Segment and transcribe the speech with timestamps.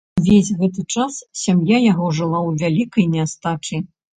[0.19, 3.75] Увесь гэты час сям'я яго жыла ў вялікай нястачы.